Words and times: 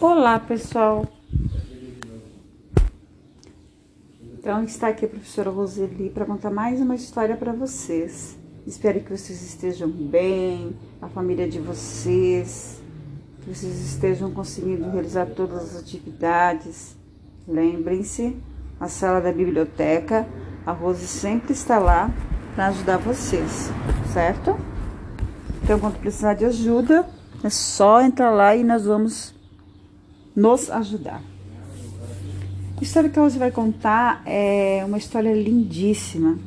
Olá, 0.00 0.40
pessoal. 0.40 1.06
Então, 4.22 4.64
está 4.64 4.88
aqui 4.88 5.04
a 5.04 5.08
professora 5.08 5.50
Roseli 5.50 6.08
para 6.08 6.24
contar 6.24 6.50
mais 6.50 6.80
uma 6.80 6.94
história 6.94 7.36
para 7.36 7.52
vocês. 7.52 8.34
Espero 8.66 9.00
que 9.00 9.14
vocês 9.14 9.42
estejam 9.42 9.90
bem, 9.90 10.74
a 11.02 11.08
família 11.08 11.46
de 11.46 11.58
vocês, 11.58 12.80
que 13.42 13.54
vocês 13.54 13.78
estejam 13.78 14.30
conseguindo 14.30 14.88
realizar 14.88 15.26
todas 15.26 15.74
as 15.74 15.82
atividades. 15.82 16.96
Lembrem-se, 17.46 18.34
a 18.80 18.88
sala 18.88 19.20
da 19.20 19.30
biblioteca, 19.30 20.26
a 20.64 20.72
Rose 20.72 21.06
sempre 21.06 21.52
está 21.52 21.78
lá 21.78 22.10
para 22.54 22.68
ajudar 22.68 22.96
vocês, 22.96 23.70
certo? 24.14 24.56
Então, 25.62 25.78
quando 25.78 26.00
precisar 26.00 26.32
de 26.32 26.46
ajuda, 26.46 27.06
é 27.44 27.50
só 27.50 28.00
entrar 28.00 28.30
lá 28.30 28.56
e 28.56 28.64
nós 28.64 28.86
vamos 28.86 29.38
nos 30.34 30.70
ajudar. 30.70 31.22
A 32.78 32.82
história 32.82 33.10
que 33.10 33.18
a 33.18 33.22
Rose 33.22 33.38
vai 33.38 33.50
contar 33.50 34.22
é 34.24 34.82
uma 34.86 34.96
história 34.96 35.34
lindíssima. 35.34 36.38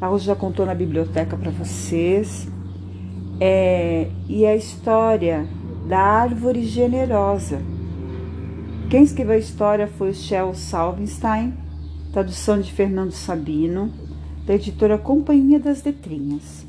A 0.00 0.08
Rose 0.08 0.24
já 0.24 0.34
contou 0.34 0.66
na 0.66 0.74
biblioteca 0.74 1.36
para 1.36 1.50
vocês. 1.50 2.48
É, 3.40 4.08
e 4.28 4.44
é 4.44 4.50
a 4.50 4.56
história 4.56 5.46
da 5.88 5.98
árvore 5.98 6.64
generosa. 6.64 7.60
Quem 8.90 9.02
escreveu 9.02 9.34
a 9.34 9.38
história 9.38 9.86
foi 9.86 10.10
o 10.10 10.14
Shel 10.14 10.54
Salvenstein, 10.54 11.54
tradução 12.12 12.60
de 12.60 12.72
Fernando 12.72 13.12
Sabino, 13.12 13.90
da 14.44 14.54
editora 14.54 14.98
Companhia 14.98 15.58
das 15.58 15.82
Letrinhas. 15.82 16.66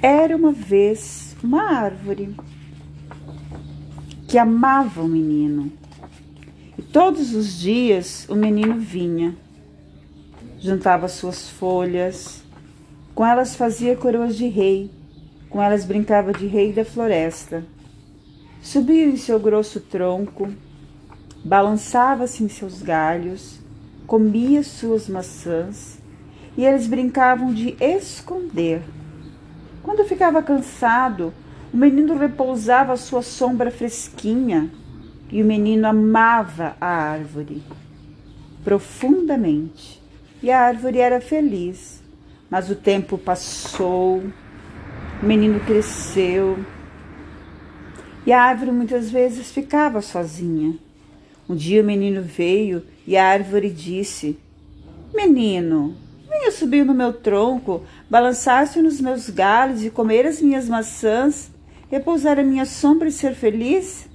Era 0.00 0.36
uma 0.36 0.52
vez 0.52 1.36
uma 1.42 1.62
árvore 1.62 2.34
que 4.30 4.38
amava 4.38 5.02
o 5.02 5.08
menino. 5.08 5.72
E 6.78 6.82
todos 6.82 7.34
os 7.34 7.58
dias 7.58 8.28
o 8.28 8.36
menino 8.36 8.78
vinha, 8.78 9.36
juntava 10.60 11.08
suas 11.08 11.50
folhas, 11.50 12.40
com 13.12 13.26
elas 13.26 13.56
fazia 13.56 13.96
coroas 13.96 14.36
de 14.36 14.46
rei, 14.46 14.88
com 15.48 15.60
elas 15.60 15.84
brincava 15.84 16.32
de 16.32 16.46
rei 16.46 16.72
da 16.72 16.84
floresta. 16.84 17.64
Subia 18.62 19.04
em 19.04 19.16
seu 19.16 19.40
grosso 19.40 19.80
tronco, 19.80 20.48
balançava-se 21.44 22.44
em 22.44 22.48
seus 22.48 22.82
galhos, 22.82 23.58
comia 24.06 24.62
suas 24.62 25.08
maçãs 25.08 25.98
e 26.56 26.64
eles 26.64 26.86
brincavam 26.86 27.52
de 27.52 27.76
esconder. 27.80 28.80
Quando 29.82 30.04
ficava 30.04 30.40
cansado, 30.40 31.34
o 31.72 31.76
menino 31.76 32.16
repousava 32.16 32.96
sua 32.96 33.22
sombra 33.22 33.70
fresquinha 33.70 34.70
e 35.30 35.42
o 35.42 35.44
menino 35.44 35.86
amava 35.86 36.76
a 36.80 36.86
árvore 36.86 37.62
profundamente. 38.64 40.00
E 40.42 40.50
a 40.50 40.60
árvore 40.60 40.98
era 40.98 41.20
feliz. 41.20 42.02
Mas 42.48 42.68
o 42.68 42.74
tempo 42.74 43.16
passou, 43.16 44.22
o 45.22 45.26
menino 45.26 45.60
cresceu 45.60 46.58
e 48.26 48.32
a 48.32 48.42
árvore 48.42 48.70
muitas 48.70 49.10
vezes 49.10 49.50
ficava 49.50 50.02
sozinha. 50.02 50.74
Um 51.48 51.54
dia 51.54 51.82
o 51.82 51.84
menino 51.84 52.22
veio 52.22 52.84
e 53.06 53.16
a 53.16 53.26
árvore 53.26 53.70
disse: 53.70 54.38
Menino, 55.14 55.96
venha 56.28 56.50
subir 56.50 56.84
no 56.84 56.94
meu 56.94 57.12
tronco, 57.12 57.82
balançar-se 58.08 58.80
nos 58.82 59.00
meus 59.00 59.30
galhos 59.30 59.84
e 59.84 59.90
comer 59.90 60.26
as 60.26 60.40
minhas 60.40 60.68
maçãs 60.68 61.49
repousar 61.90 62.38
a 62.38 62.44
minha 62.44 62.64
sombra 62.64 63.08
e 63.08 63.12
ser 63.12 63.34
feliz? 63.34 64.08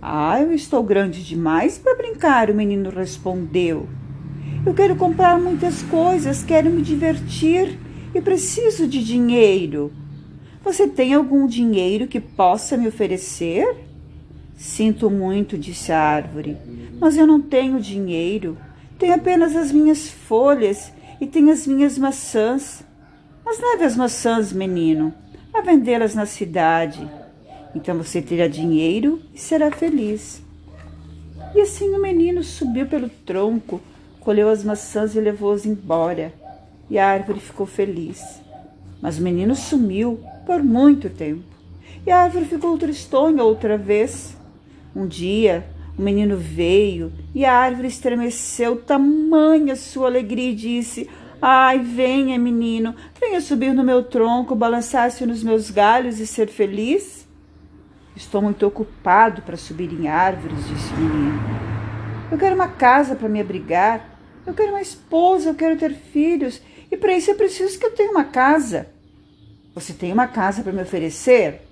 Ah, 0.00 0.40
eu 0.42 0.52
estou 0.52 0.82
grande 0.82 1.24
demais 1.24 1.78
para 1.78 1.96
brincar, 1.96 2.50
o 2.50 2.54
menino 2.54 2.90
respondeu. 2.90 3.88
Eu 4.66 4.74
quero 4.74 4.94
comprar 4.94 5.40
muitas 5.40 5.82
coisas, 5.82 6.42
quero 6.42 6.70
me 6.70 6.82
divertir 6.82 7.78
e 8.14 8.20
preciso 8.20 8.86
de 8.86 9.02
dinheiro. 9.02 9.90
Você 10.62 10.86
tem 10.86 11.14
algum 11.14 11.46
dinheiro 11.46 12.06
que 12.06 12.20
possa 12.20 12.76
me 12.76 12.86
oferecer? 12.86 13.74
Sinto 14.54 15.10
muito, 15.10 15.56
disse 15.56 15.92
a 15.92 15.98
árvore, 15.98 16.58
mas 17.00 17.16
eu 17.16 17.26
não 17.26 17.40
tenho 17.40 17.80
dinheiro. 17.80 18.58
Tenho 18.98 19.14
apenas 19.14 19.56
as 19.56 19.72
minhas 19.72 20.08
folhas 20.08 20.92
e 21.20 21.26
tenho 21.26 21.50
as 21.50 21.66
minhas 21.66 21.96
maçãs. 21.96 22.84
Mas 23.44 23.58
leve 23.58 23.84
as 23.84 23.96
maçãs, 23.96 24.52
menino 24.52 25.12
a 25.52 25.60
vendê-las 25.60 26.14
na 26.14 26.26
cidade. 26.26 27.08
Então 27.74 27.96
você 27.96 28.20
terá 28.20 28.48
dinheiro 28.48 29.20
e 29.34 29.38
será 29.38 29.70
feliz. 29.70 30.42
E 31.54 31.60
assim 31.60 31.90
o 31.94 32.00
menino 32.00 32.42
subiu 32.42 32.86
pelo 32.86 33.08
tronco, 33.08 33.80
colheu 34.20 34.48
as 34.48 34.64
maçãs 34.64 35.14
e 35.14 35.20
levou-as 35.20 35.66
embora. 35.66 36.32
E 36.88 36.98
a 36.98 37.06
árvore 37.06 37.40
ficou 37.40 37.66
feliz. 37.66 38.40
Mas 39.00 39.18
o 39.18 39.22
menino 39.22 39.54
sumiu 39.54 40.20
por 40.46 40.62
muito 40.62 41.10
tempo. 41.10 41.42
E 42.06 42.10
a 42.10 42.20
árvore 42.20 42.44
ficou 42.44 42.76
tristonha 42.78 43.42
outra 43.42 43.76
vez. 43.78 44.36
Um 44.94 45.06
dia, 45.06 45.64
o 45.96 46.02
menino 46.02 46.36
veio 46.36 47.12
e 47.34 47.44
a 47.44 47.54
árvore 47.54 47.88
estremeceu, 47.88 48.76
tamanha 48.76 49.76
sua 49.76 50.06
alegria, 50.06 50.50
e 50.50 50.54
disse: 50.54 51.08
Ai, 51.44 51.80
venha, 51.80 52.38
menino, 52.38 52.94
venha 53.20 53.40
subir 53.40 53.74
no 53.74 53.82
meu 53.82 54.04
tronco, 54.04 54.54
balançar-se 54.54 55.26
nos 55.26 55.42
meus 55.42 55.70
galhos 55.70 56.20
e 56.20 56.26
ser 56.26 56.46
feliz. 56.46 57.26
Estou 58.14 58.40
muito 58.40 58.64
ocupado 58.64 59.42
para 59.42 59.56
subir 59.56 59.92
em 59.92 60.06
árvores, 60.06 60.64
disse 60.68 60.92
o 60.92 60.96
menino. 60.98 61.40
Eu 62.30 62.38
quero 62.38 62.54
uma 62.54 62.68
casa 62.68 63.16
para 63.16 63.28
me 63.28 63.40
abrigar, 63.40 64.20
eu 64.46 64.54
quero 64.54 64.70
uma 64.70 64.80
esposa, 64.80 65.48
eu 65.48 65.54
quero 65.56 65.76
ter 65.76 65.92
filhos, 65.92 66.62
e 66.88 66.96
para 66.96 67.12
isso 67.12 67.32
é 67.32 67.34
preciso 67.34 67.76
que 67.76 67.86
eu 67.86 67.90
tenha 67.92 68.12
uma 68.12 68.24
casa. 68.24 68.86
Você 69.74 69.92
tem 69.92 70.12
uma 70.12 70.28
casa 70.28 70.62
para 70.62 70.72
me 70.72 70.82
oferecer? 70.82 71.62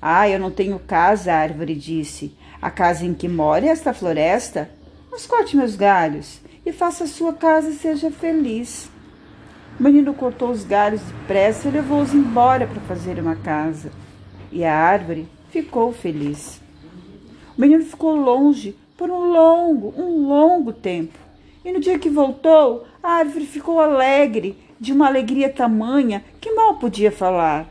Ah, 0.00 0.28
eu 0.28 0.38
não 0.38 0.52
tenho 0.52 0.78
casa, 0.78 1.32
a 1.32 1.38
árvore 1.38 1.74
disse. 1.74 2.38
A 2.62 2.70
casa 2.70 3.04
em 3.04 3.14
que 3.14 3.26
mora 3.26 3.66
é 3.66 3.70
esta 3.70 3.92
floresta. 3.92 4.70
Mas 5.10 5.26
corte 5.26 5.56
meus 5.56 5.74
galhos 5.74 6.45
e 6.66 6.72
faça 6.72 7.04
a 7.04 7.06
sua 7.06 7.32
casa 7.32 7.70
e 7.70 7.74
seja 7.74 8.10
feliz. 8.10 8.90
O 9.78 9.82
menino 9.84 10.12
cortou 10.12 10.50
os 10.50 10.64
galhos 10.64 11.00
depressa 11.00 11.68
e 11.68 11.70
levou-os 11.70 12.12
embora 12.12 12.66
para 12.66 12.80
fazer 12.82 13.20
uma 13.20 13.36
casa. 13.36 13.92
E 14.50 14.64
a 14.64 14.74
árvore 14.74 15.28
ficou 15.50 15.92
feliz. 15.92 16.60
O 17.56 17.60
menino 17.60 17.84
ficou 17.84 18.16
longe 18.16 18.76
por 18.96 19.08
um 19.10 19.30
longo, 19.30 19.94
um 19.96 20.26
longo 20.26 20.72
tempo. 20.72 21.16
E 21.64 21.70
no 21.70 21.78
dia 21.78 21.98
que 21.98 22.10
voltou, 22.10 22.84
a 23.02 23.12
árvore 23.12 23.46
ficou 23.46 23.80
alegre, 23.80 24.58
de 24.78 24.92
uma 24.92 25.06
alegria 25.06 25.48
tamanha 25.48 26.22
que 26.40 26.52
mal 26.52 26.76
podia 26.76 27.10
falar. 27.10 27.66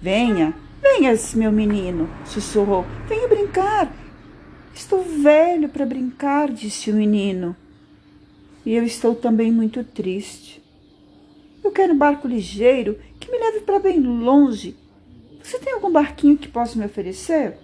Venha, 0.00 0.54
venha, 0.80 1.14
meu 1.34 1.52
menino, 1.52 2.08
sussurrou. 2.24 2.84
Venha 3.06 3.28
brincar. 3.28 3.92
Estou 4.74 5.02
velho 5.02 5.68
para 5.68 5.86
brincar, 5.86 6.50
disse 6.50 6.90
o 6.90 6.94
menino. 6.94 7.54
E 8.64 8.74
eu 8.74 8.84
estou 8.84 9.14
também 9.14 9.50
muito 9.50 9.82
triste. 9.82 10.62
Eu 11.64 11.70
quero 11.70 11.94
um 11.94 11.98
barco 11.98 12.28
ligeiro 12.28 12.98
que 13.18 13.30
me 13.30 13.38
leve 13.38 13.60
para 13.60 13.78
bem 13.78 14.00
longe. 14.00 14.76
Você 15.42 15.58
tem 15.58 15.72
algum 15.72 15.90
barquinho 15.90 16.38
que 16.38 16.48
possa 16.48 16.78
me 16.78 16.86
oferecer? 16.86 17.56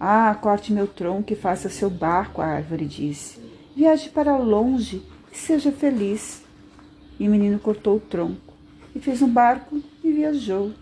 Ah, 0.00 0.34
corte 0.40 0.72
meu 0.72 0.86
tronco 0.86 1.32
e 1.32 1.36
faça 1.36 1.68
seu 1.68 1.90
barco, 1.90 2.40
a 2.40 2.46
árvore 2.46 2.86
disse. 2.86 3.38
Viaje 3.76 4.08
para 4.08 4.36
longe 4.36 5.02
e 5.32 5.36
seja 5.36 5.70
feliz. 5.70 6.42
E 7.18 7.28
o 7.28 7.30
menino 7.30 7.58
cortou 7.58 7.96
o 7.96 8.00
tronco 8.00 8.54
e 8.94 9.00
fez 9.00 9.20
um 9.20 9.28
barco 9.28 9.82
e 10.02 10.12
viajou. 10.12 10.72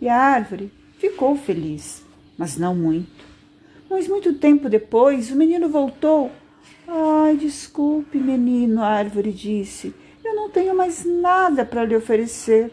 E 0.00 0.08
a 0.08 0.16
árvore 0.16 0.72
ficou 0.98 1.36
feliz, 1.36 2.04
mas 2.36 2.56
não 2.56 2.74
muito. 2.74 3.24
Mas 3.88 4.08
muito 4.08 4.34
tempo 4.34 4.68
depois, 4.68 5.30
o 5.30 5.36
menino 5.36 5.68
voltou 5.68 6.30
Ai, 6.86 7.36
desculpe, 7.36 8.18
menino, 8.18 8.82
a 8.82 8.88
árvore 8.88 9.32
disse. 9.32 9.94
Eu 10.24 10.34
não 10.34 10.50
tenho 10.50 10.76
mais 10.76 11.04
nada 11.04 11.64
para 11.64 11.84
lhe 11.84 11.96
oferecer. 11.96 12.72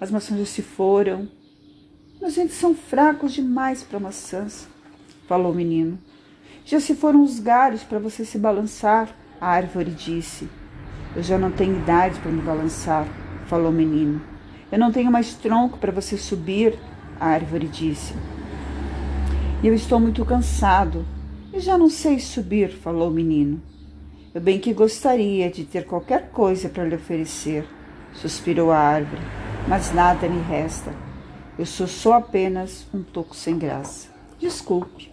As 0.00 0.10
maçãs 0.10 0.38
já 0.38 0.46
se 0.46 0.62
foram. 0.62 1.28
Meus 2.20 2.34
dentes 2.34 2.56
são 2.56 2.74
fracos 2.74 3.32
demais 3.32 3.82
para 3.82 3.98
maçãs, 3.98 4.68
falou 5.26 5.52
o 5.52 5.54
menino. 5.54 5.98
Já 6.64 6.78
se 6.78 6.94
foram 6.94 7.22
os 7.22 7.40
galhos 7.40 7.82
para 7.82 7.98
você 7.98 8.24
se 8.24 8.38
balançar, 8.38 9.08
a 9.40 9.48
árvore 9.48 9.90
disse. 9.90 10.48
Eu 11.16 11.22
já 11.22 11.36
não 11.36 11.50
tenho 11.50 11.76
idade 11.76 12.18
para 12.20 12.30
me 12.30 12.40
balançar, 12.40 13.06
falou 13.46 13.70
o 13.70 13.74
menino. 13.74 14.22
Eu 14.70 14.78
não 14.78 14.92
tenho 14.92 15.10
mais 15.10 15.34
tronco 15.34 15.78
para 15.78 15.92
você 15.92 16.16
subir, 16.16 16.78
a 17.18 17.26
árvore 17.26 17.66
disse. 17.66 18.14
E 19.62 19.66
eu 19.66 19.74
estou 19.74 20.00
muito 20.00 20.24
cansado, 20.24 21.04
e 21.52 21.60
já 21.60 21.76
não 21.76 21.90
sei 21.90 22.18
subir, 22.18 22.70
falou 22.70 23.08
o 23.08 23.12
menino. 23.12 23.62
Eu 24.34 24.40
bem 24.40 24.58
que 24.58 24.72
gostaria 24.72 25.50
de 25.50 25.64
ter 25.64 25.84
qualquer 25.84 26.30
coisa 26.30 26.68
para 26.68 26.84
lhe 26.84 26.94
oferecer, 26.94 27.66
suspirou 28.14 28.70
a 28.70 28.78
árvore, 28.78 29.20
mas 29.68 29.92
nada 29.92 30.28
me 30.28 30.40
resta. 30.40 30.94
Eu 31.58 31.66
sou 31.66 31.86
só 31.86 32.14
apenas 32.14 32.86
um 32.94 33.02
toco 33.02 33.36
sem 33.36 33.58
graça. 33.58 34.08
Desculpe. 34.38 35.12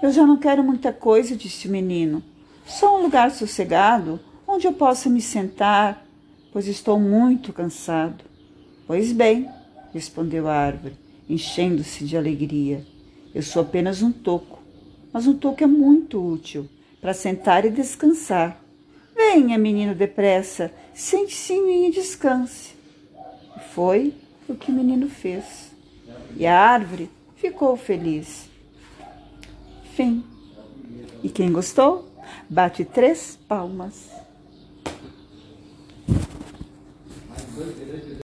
Eu 0.00 0.12
já 0.12 0.24
não 0.24 0.36
quero 0.36 0.62
muita 0.62 0.92
coisa, 0.92 1.36
disse 1.36 1.66
o 1.66 1.72
menino. 1.72 2.22
Só 2.64 2.96
um 2.96 3.02
lugar 3.02 3.32
sossegado 3.32 4.20
onde 4.46 4.66
eu 4.66 4.72
possa 4.72 5.10
me 5.10 5.20
sentar, 5.20 6.06
pois 6.52 6.68
estou 6.68 7.00
muito 7.00 7.52
cansado. 7.52 8.24
Pois 8.86 9.10
bem, 9.10 9.48
respondeu 9.92 10.46
a 10.46 10.54
árvore, 10.54 10.94
enchendo-se 11.28 12.04
de 12.04 12.16
alegria. 12.16 12.86
Eu 13.34 13.42
sou 13.42 13.62
apenas 13.62 14.00
um 14.00 14.12
toco, 14.12 14.57
mas 15.12 15.26
um 15.26 15.34
toco 15.34 15.62
é 15.62 15.66
muito 15.66 16.22
útil 16.24 16.68
para 17.00 17.14
sentar 17.14 17.64
e 17.64 17.70
descansar. 17.70 18.62
Venha, 19.14 19.58
menino, 19.58 19.94
depressa, 19.94 20.72
sente-se 20.94 21.54
e 21.54 21.90
descanse. 21.90 22.74
E 23.56 23.60
foi 23.74 24.14
o 24.48 24.54
que 24.54 24.70
o 24.70 24.74
menino 24.74 25.08
fez. 25.08 25.72
E 26.36 26.46
a 26.46 26.58
árvore 26.58 27.10
ficou 27.36 27.76
feliz. 27.76 28.48
Fim. 29.94 30.24
E 31.22 31.28
quem 31.28 31.52
gostou, 31.52 32.08
bate 32.48 32.84
três 32.84 33.38
palmas. 33.48 34.08